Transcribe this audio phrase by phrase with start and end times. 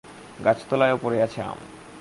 [0.45, 1.59] গাছতলায়ও পড়ে আছে আম।